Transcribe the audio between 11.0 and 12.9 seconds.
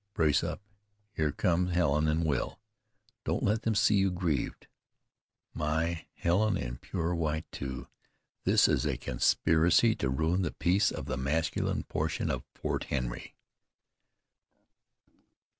the masculine portion of Fort